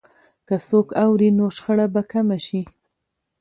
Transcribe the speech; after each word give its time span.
که 0.47 0.55
څوک 0.67 0.87
اوري، 1.03 1.29
نو 1.37 1.45
شخړه 1.57 1.85
به 1.93 2.01
کمه 2.11 2.37
شي. 2.45 2.61